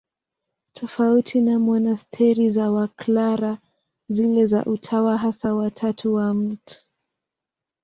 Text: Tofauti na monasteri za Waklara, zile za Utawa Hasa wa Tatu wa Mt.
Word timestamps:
Tofauti 0.73 1.41
na 1.41 1.59
monasteri 1.59 2.49
za 2.49 2.71
Waklara, 2.71 3.57
zile 4.09 4.45
za 4.47 4.63
Utawa 4.65 5.17
Hasa 5.17 5.53
wa 5.55 5.71
Tatu 5.71 6.13
wa 6.13 6.33
Mt. 6.33 6.87